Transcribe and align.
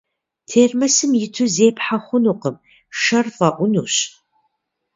Термосым 0.49 1.11
иту 1.25 1.45
зепхьэ 1.55 1.97
хъунукъым, 2.03 2.55
шэр 2.99 3.27
фӏэӏунущ. 3.35 3.95